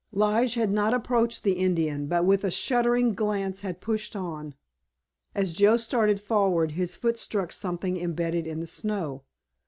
Lige 0.11 0.55
had 0.55 0.71
not 0.71 0.95
approached 0.95 1.43
the 1.43 1.53
Indian, 1.53 2.07
but 2.07 2.25
with 2.25 2.43
a 2.43 2.49
shuddering 2.49 3.13
glance 3.13 3.61
had 3.61 3.79
pushed 3.81 4.15
on. 4.15 4.55
As 5.35 5.53
Joe 5.53 5.77
started 5.77 6.19
forward 6.19 6.71
his 6.71 6.95
foot 6.95 7.19
struck 7.19 7.51
something 7.51 7.97
imbedded 7.97 8.47
in 8.47 8.61
the 8.61 8.65
snow. 8.65 9.25